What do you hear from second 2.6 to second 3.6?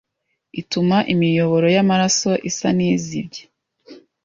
n’izibye